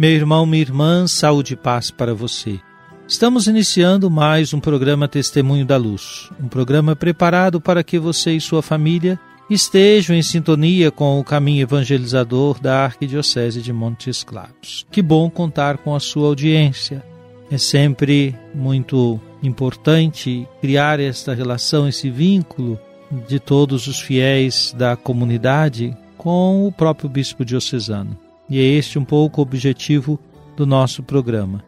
[0.00, 2.58] Meu irmão, minha irmã, saúde e paz para você.
[3.06, 8.40] Estamos iniciando mais um programa Testemunho da Luz, um programa preparado para que você e
[8.40, 14.86] sua família estejam em sintonia com o caminho evangelizador da Arquidiocese de Montes Claros.
[14.90, 17.04] Que bom contar com a sua audiência.
[17.50, 22.80] É sempre muito importante criar esta relação, esse vínculo
[23.28, 28.29] de todos os fiéis da comunidade com o próprio bispo diocesano.
[28.50, 30.18] E é este um pouco o objetivo
[30.56, 31.62] do nosso programa.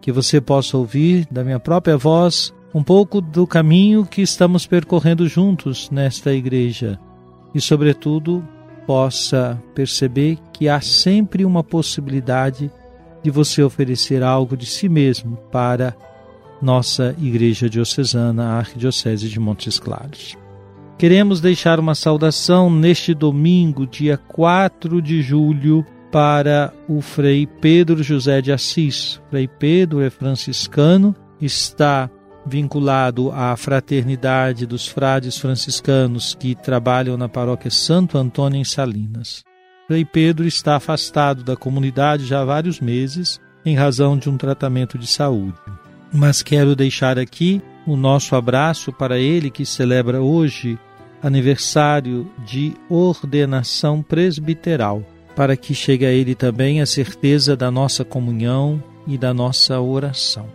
[0.00, 5.26] Que você possa ouvir da minha própria voz um pouco do caminho que estamos percorrendo
[5.28, 6.98] juntos nesta igreja
[7.54, 8.46] e, sobretudo,
[8.86, 12.70] possa perceber que há sempre uma possibilidade
[13.22, 15.94] de você oferecer algo de si mesmo para
[16.60, 20.36] nossa Igreja Diocesana, a Arquidiocese de Montes Claros.
[20.98, 28.40] Queremos deixar uma saudação neste domingo, dia 4 de julho para o Frei Pedro José
[28.40, 29.20] de Assis.
[29.30, 32.10] Frei Pedro é franciscano, está
[32.46, 39.44] vinculado à fraternidade dos frades franciscanos que trabalham na paróquia Santo Antônio em Salinas.
[39.86, 44.98] Frei Pedro está afastado da comunidade já há vários meses em razão de um tratamento
[44.98, 45.58] de saúde.
[46.12, 50.78] Mas quero deixar aqui o nosso abraço para ele que celebra hoje
[51.22, 55.04] aniversário de ordenação presbiteral
[55.38, 60.46] para que chegue a Ele também a certeza da nossa comunhão e da nossa oração.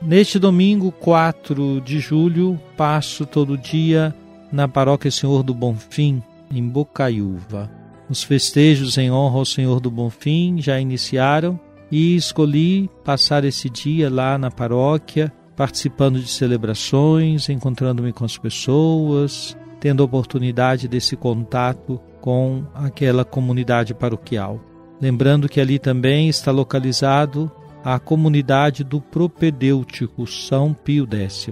[0.00, 4.14] Neste domingo, 4 de julho, passo todo dia
[4.50, 7.70] na Paróquia Senhor do Bonfim, em Bocaiúva.
[8.08, 11.60] Os festejos em honra ao Senhor do Bonfim já iniciaram
[11.90, 19.54] e escolhi passar esse dia lá na paróquia, participando de celebrações, encontrando-me com as pessoas,
[19.78, 24.60] tendo a oportunidade desse contato com aquela comunidade paroquial.
[25.00, 27.50] Lembrando que ali também está localizado
[27.84, 31.48] a comunidade do propedêutico São Pio X.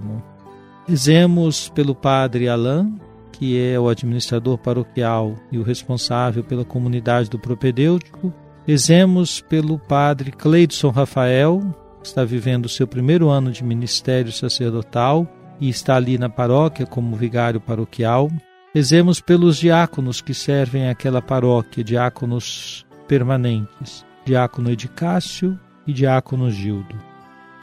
[0.87, 2.97] Dizemos pelo padre Alain,
[3.33, 8.33] que é o administrador paroquial e o responsável pela comunidade do propedêutico.
[8.65, 11.59] Dizemos pelo padre Cleidson Rafael,
[12.01, 15.27] que está vivendo o seu primeiro ano de ministério sacerdotal
[15.59, 18.29] e está ali na paróquia como vigário paroquial.
[18.73, 26.95] Rezemos pelos diáconos que servem aquela paróquia, diáconos permanentes, diácono Edicácio e diácono Gildo.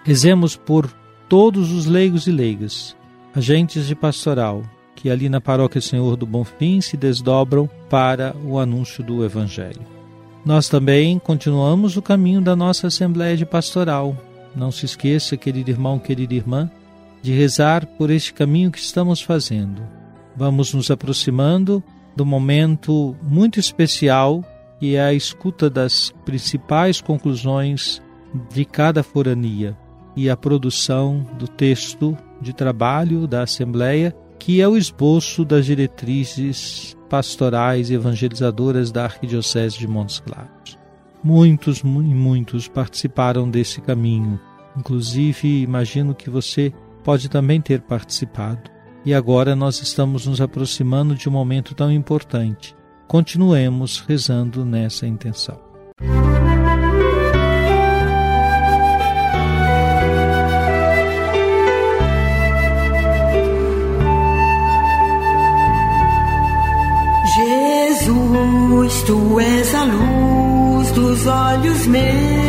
[0.04, 0.92] Rezemos por
[1.26, 2.94] todos os leigos e leigas,
[3.34, 4.62] agentes de pastoral,
[4.94, 9.86] que ali na paróquia Senhor do Bonfim se desdobram para o anúncio do Evangelho.
[10.44, 14.14] Nós também continuamos o caminho da nossa Assembleia de Pastoral.
[14.54, 16.70] Não se esqueça, querido irmão, querida irmã,
[17.22, 19.97] de rezar por este caminho que estamos fazendo
[20.36, 21.82] vamos nos aproximando
[22.16, 24.44] do momento muito especial
[24.78, 28.00] que é a escuta das principais conclusões
[28.52, 29.76] de cada forania
[30.14, 36.96] e a produção do texto de trabalho da Assembleia, que é o esboço das diretrizes
[37.08, 40.78] pastorais e evangelizadoras da Arquidiocese de Montes Claros.
[41.22, 44.38] Muitos e muitos participaram desse caminho,
[44.76, 48.70] inclusive imagino que você pode também ter participado
[49.08, 52.76] e agora nós estamos nos aproximando de um momento tão importante.
[53.06, 55.58] Continuemos rezando nessa intenção.
[67.96, 72.47] Jesus, tu és a luz dos olhos meus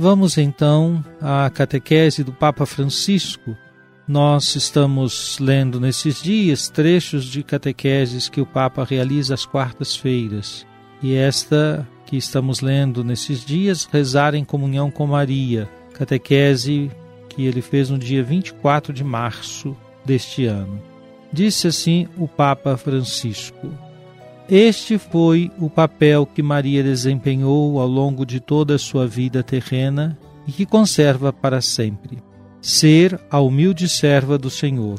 [0.00, 3.54] Vamos então à catequese do Papa Francisco.
[4.08, 10.66] Nós estamos lendo nesses dias trechos de catequeses que o Papa realiza às quartas-feiras.
[11.02, 16.90] E esta que estamos lendo nesses dias, rezar em comunhão com Maria, catequese
[17.28, 20.80] que ele fez no dia 24 de março deste ano.
[21.30, 23.70] Disse assim o Papa Francisco:
[24.50, 30.18] este foi o papel que Maria desempenhou ao longo de toda a sua vida terrena
[30.44, 32.18] e que conserva para sempre.
[32.60, 34.98] Ser a humilde serva do Senhor,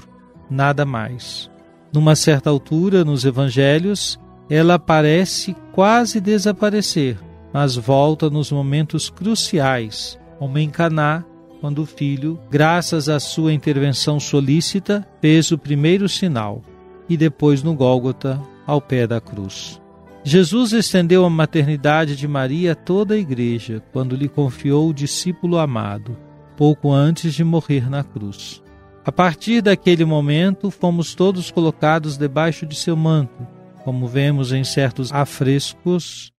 [0.50, 1.52] nada mais.
[1.92, 4.18] Numa certa altura, nos evangelhos,
[4.50, 7.18] ela parece quase desaparecer,
[7.54, 11.26] mas volta nos momentos cruciais, como em Caná,
[11.60, 16.64] quando o filho, graças à sua intervenção solícita, fez o primeiro sinal,
[17.10, 19.82] e depois no Gólgota, ao pé da cruz.
[20.24, 25.58] Jesus estendeu a maternidade de Maria a toda a igreja quando lhe confiou o discípulo
[25.58, 26.16] amado,
[26.56, 28.64] pouco antes de morrer na cruz.
[29.04, 33.46] A partir daquele momento, fomos todos colocados debaixo de seu manto,
[33.84, 36.32] como vemos em certos afrescos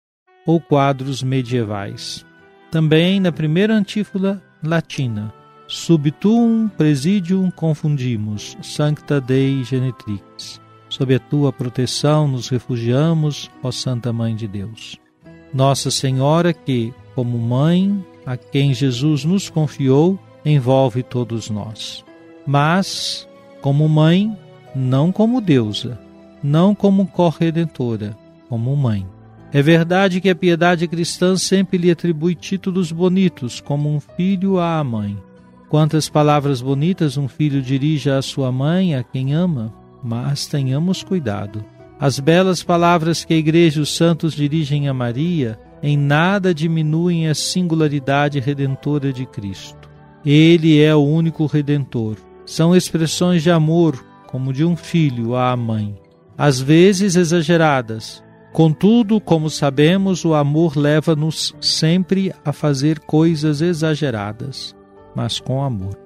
[0.46, 2.24] ou quadros medievais.
[2.70, 5.34] Também na primeira antífona latina,
[5.66, 10.61] Sub tuum presidium confundimus, sancta Dei genetrix.
[10.92, 15.00] Sob a tua proteção nos refugiamos, ó Santa Mãe de Deus.
[15.50, 22.04] Nossa Senhora, que, como mãe, a quem Jesus nos confiou, envolve todos nós.
[22.46, 23.26] Mas,
[23.62, 24.36] como mãe,
[24.76, 25.98] não como deusa,
[26.42, 28.14] não como corredentora,
[28.50, 29.06] como mãe.
[29.50, 34.84] É verdade que a piedade cristã sempre lhe atribui títulos bonitos, como um filho à
[34.84, 35.16] mãe.
[35.70, 39.72] Quantas palavras bonitas um filho dirige à sua mãe, a quem ama
[40.02, 41.64] mas tenhamos cuidado.
[41.98, 47.28] As belas palavras que a Igreja e os santos dirigem a Maria em nada diminuem
[47.28, 49.88] a singularidade redentora de Cristo.
[50.24, 52.16] Ele é o único redentor.
[52.44, 55.96] São expressões de amor, como de um filho à mãe,
[56.36, 58.22] às vezes exageradas.
[58.52, 64.76] Contudo, como sabemos, o amor leva-nos sempre a fazer coisas exageradas,
[65.14, 65.98] mas com amor.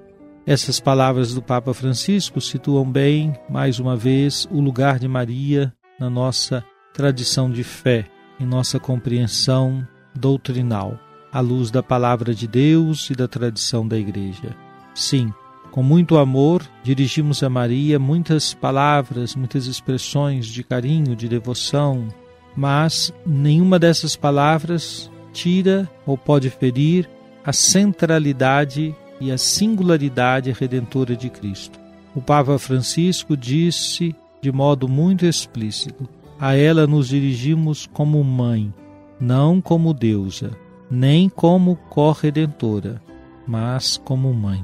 [0.47, 6.09] Essas palavras do Papa Francisco situam bem, mais uma vez, o lugar de Maria na
[6.09, 6.63] nossa
[6.93, 8.09] tradição de fé,
[8.39, 9.85] em nossa compreensão
[10.15, 10.97] doutrinal,
[11.33, 14.55] à luz da palavra de Deus e da tradição da Igreja.
[14.95, 15.33] Sim,
[15.69, 22.07] com muito amor, dirigimos a Maria muitas palavras, muitas expressões de carinho, de devoção,
[22.55, 27.05] mas nenhuma dessas palavras tira ou pode ferir
[27.43, 31.79] a centralidade e a singularidade redentora de Cristo.
[32.15, 36.07] O Papa Francisco disse de modo muito explícito:
[36.39, 38.73] a ela nos dirigimos como mãe,
[39.19, 40.51] não como deusa,
[40.89, 43.01] nem como corredentora,
[43.47, 44.63] mas como mãe.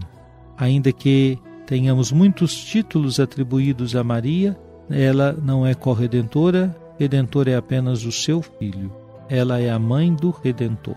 [0.58, 4.58] Ainda que tenhamos muitos títulos atribuídos a Maria,
[4.90, 8.92] ela não é corredentora, redentor é apenas o seu filho.
[9.30, 10.96] Ela é a mãe do redentor.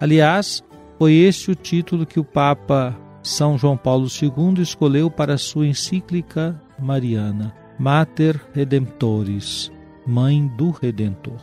[0.00, 0.62] Aliás,
[0.98, 6.60] foi este o título que o Papa São João Paulo II escolheu para sua encíclica
[6.76, 9.70] mariana, Mater Redemptoris,
[10.04, 11.38] Mãe do Redentor.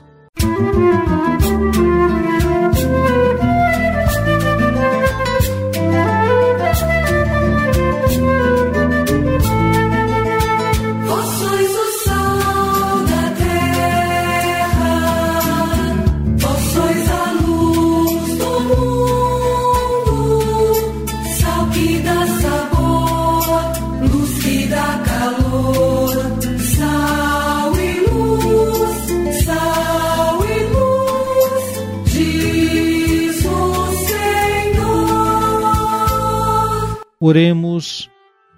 [37.27, 38.08] Oremos,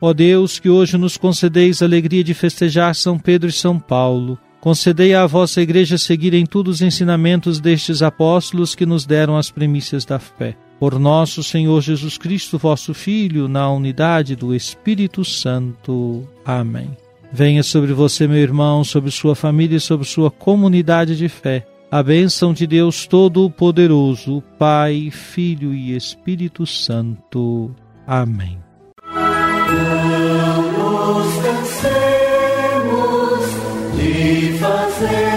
[0.01, 4.37] ó Deus, que hoje nos concedeis a alegria de festejar São Pedro e São Paulo.
[4.59, 9.49] Concedei à vossa igreja seguir em tudo os ensinamentos destes apóstolos que nos deram as
[9.49, 10.57] primícias da fé.
[10.81, 16.27] Por nosso Senhor Jesus Cristo, vosso Filho, na unidade do Espírito Santo.
[16.43, 16.89] Amém.
[17.31, 21.65] Venha sobre você, meu irmão, sobre sua família e sobre sua comunidade de fé.
[21.89, 27.73] A bênção de Deus Todo-Poderoso, Pai, Filho e Espírito Santo.
[28.07, 28.57] Amém.
[29.13, 32.77] Não nos cansemos
[33.97, 35.36] de fazer.